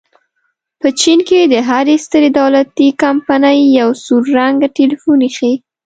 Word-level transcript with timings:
په 0.79 0.87
چین 0.99 1.19
کې 1.27 1.39
د 1.53 1.55
هرې 1.69 1.95
سترې 2.05 2.29
دولتي 2.39 2.87
کمپنۍ 3.03 3.59
یو 3.79 3.89
سور 4.03 4.23
رنګه 4.39 4.67
ټیلیفون 4.77 5.19
ایښی. 5.25 5.53